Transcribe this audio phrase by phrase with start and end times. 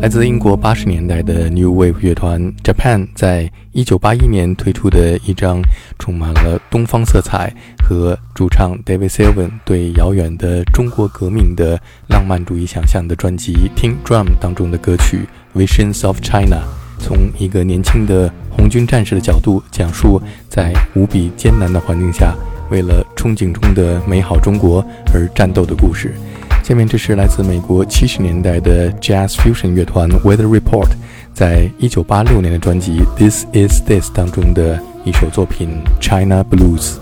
[0.00, 5.60] 来自英国八十年代的 New Wave 乐团 Japan，在一九八一年推出的一张
[5.98, 7.52] 充满了东方色彩
[7.86, 11.78] 和主唱 David Sylvian 对遥远的中国革命的
[12.08, 15.28] 浪漫主义想象的专辑《听 Drum》当中的歌曲
[15.58, 16.56] 《Visions of China》，
[16.98, 20.18] 从一个年轻的红军战士的角度讲述
[20.48, 22.34] 在无比艰难的环境下，
[22.70, 24.82] 为了憧憬中的美好中国
[25.12, 26.14] 而战斗的故事。
[26.70, 30.90] 下面这是来自美国七十年代的 Jazz Fusion 乐团 Weather Report
[31.34, 35.68] 在一九八六年的专辑《This Is This》当中的一首作品
[36.00, 36.92] 《China Blues》。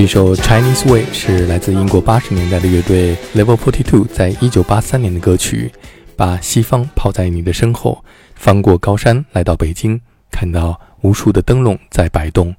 [0.00, 5.70] 这首《Chinese Way》是来自英国八十年代的乐队 Level Forty Two 在一九八三年的歌曲。
[6.16, 8.02] 把西方抛在你的身后，
[8.34, 12.56] 翻过高山来到北京，看到无数的灯笼在摆动。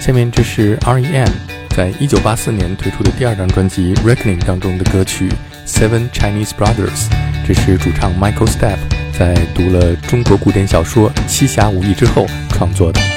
[0.00, 1.28] 下面这是 R.E.M.
[1.76, 5.28] 在一九八四年推出的第二张专辑《Reckoning》当中的歌曲
[5.66, 7.08] 《Seven Chinese Brothers》，
[7.44, 8.78] 这是主唱 Michael Stepp
[9.12, 13.15] 在读了中国古典小说《七侠五义》之后创作的。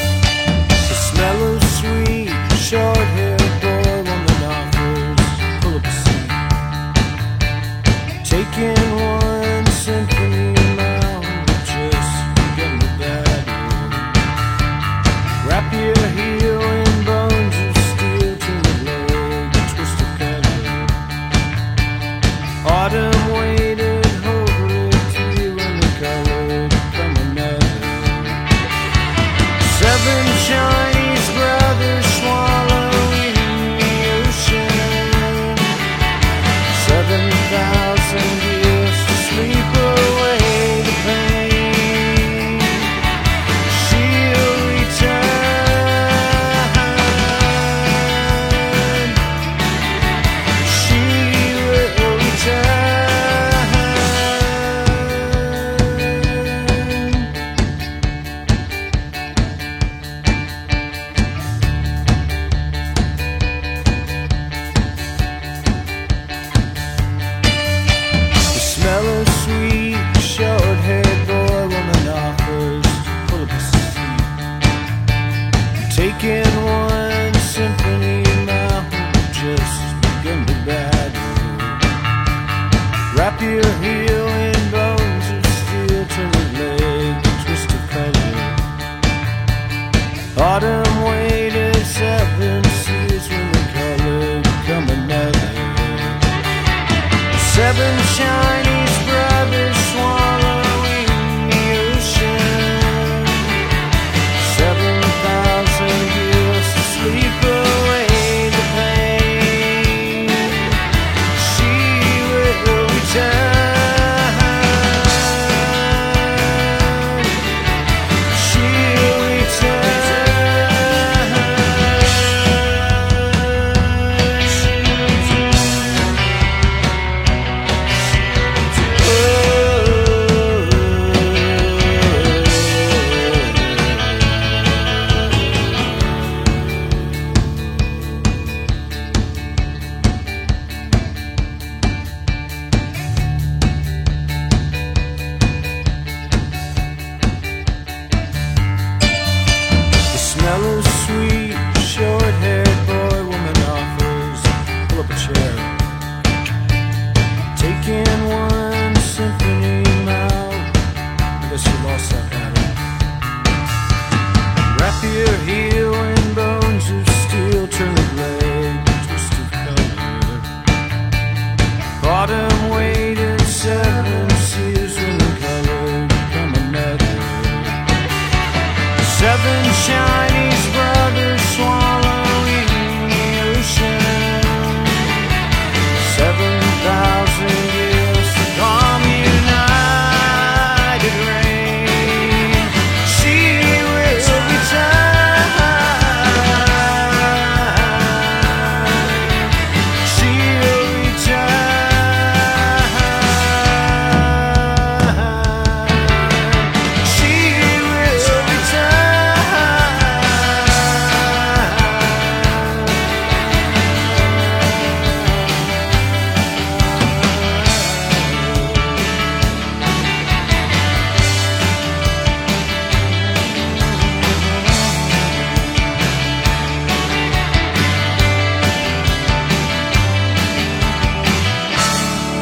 [97.72, 98.69] heaven shine.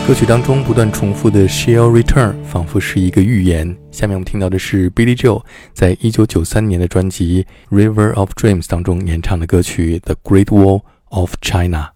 [0.07, 3.75] 歌曲当中不断重复的 "She'll return" 仿佛是一个预言。
[3.91, 5.43] 下面我们听到的是 Billy Joel
[5.73, 7.45] 在一九九三年的专辑
[7.77, 11.91] 《River of Dreams》当中演唱的歌曲《The Great Wall of China》。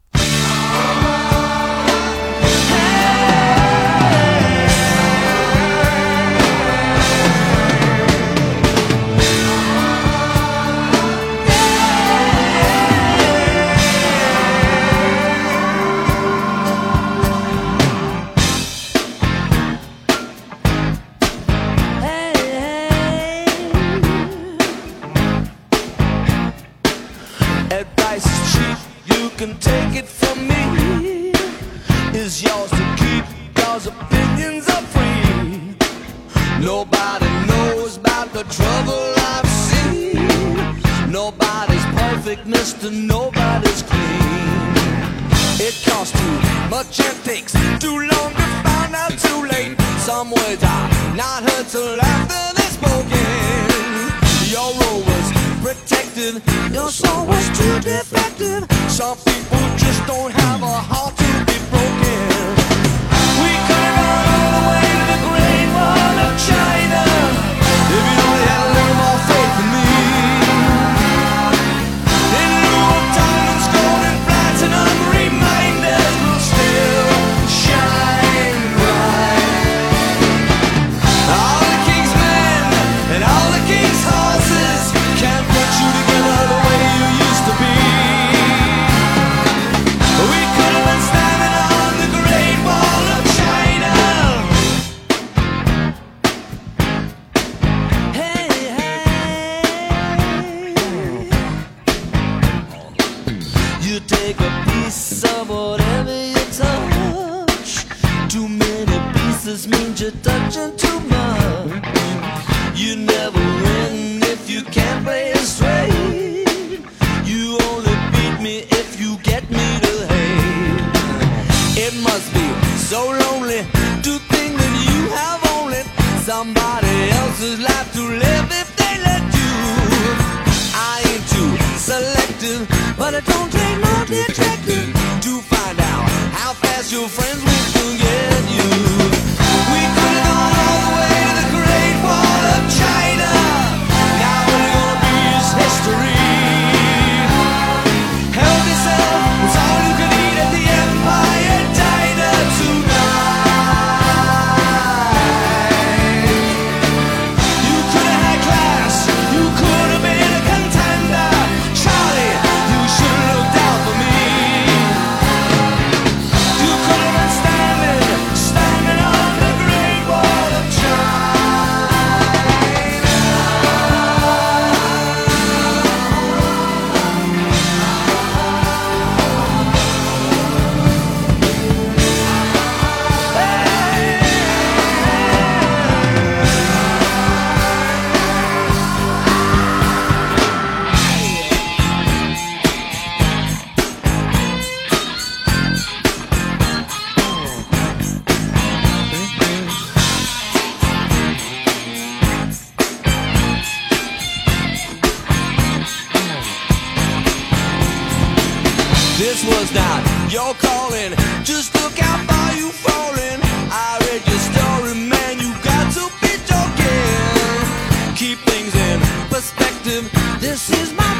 [134.11, 137.50] to find out how fast your friends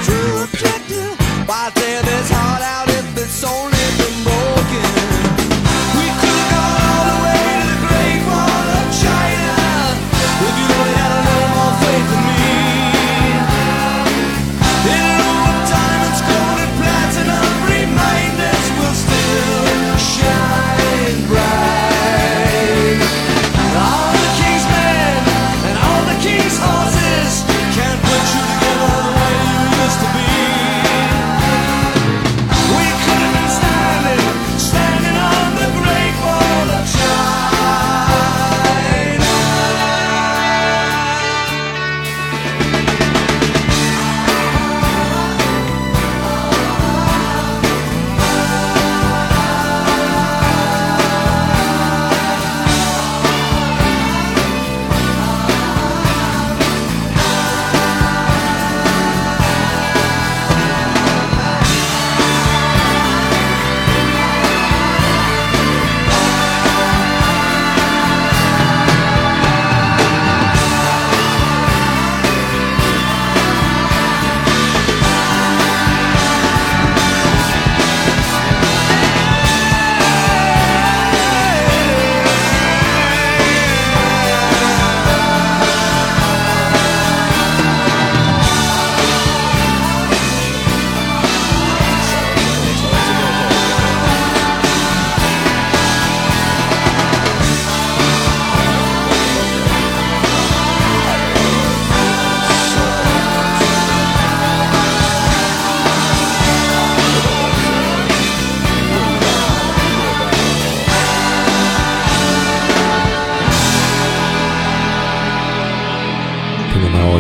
[0.04, 0.32] true.
[1.46, 3.71] Why then it's hard out if it's only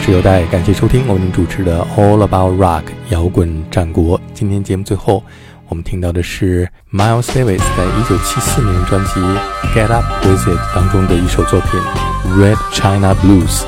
[0.03, 4.19] 是尤代，感谢收听我为您主持的 All About Rock 摇滚战国。
[4.33, 5.23] 今天节目最后，
[5.69, 9.19] 我们听到的是 Miles Davis 在一九七四年专辑
[9.75, 11.79] 《Get Up With It》当中的一首作品
[12.35, 13.59] 《Red China Blues》。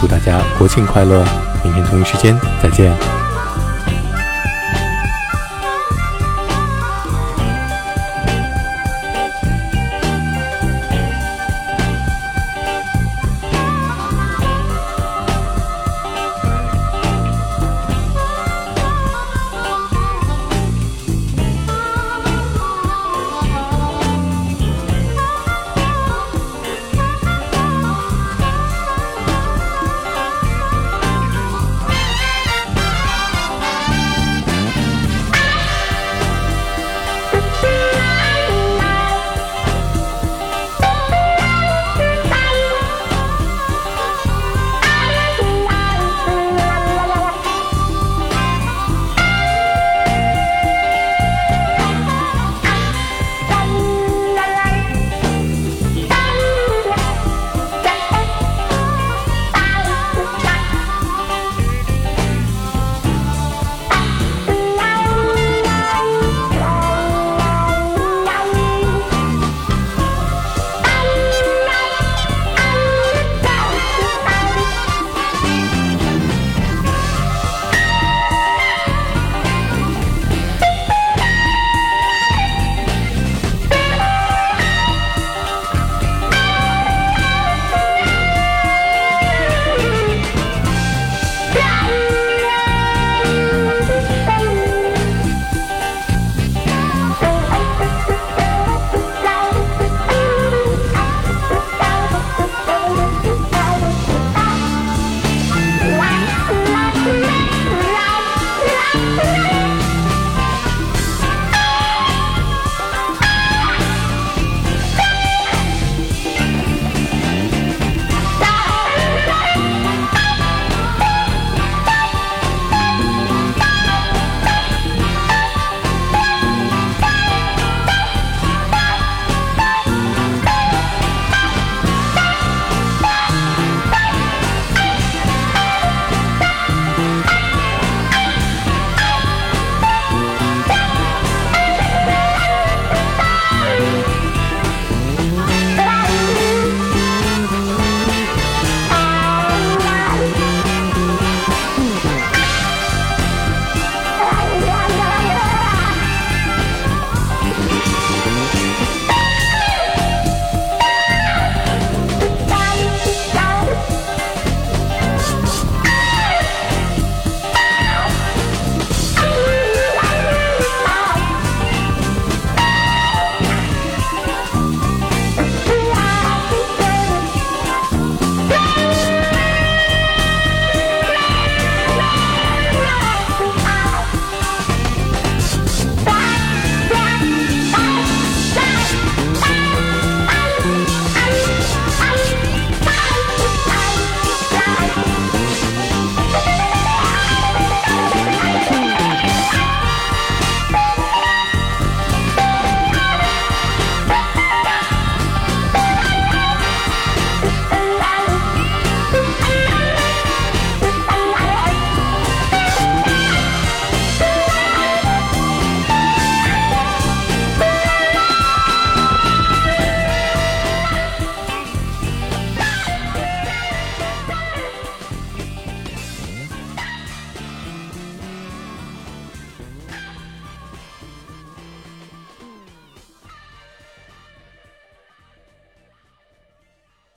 [0.00, 1.24] 祝大家国庆快乐！
[1.64, 3.21] 明天同一时间再见。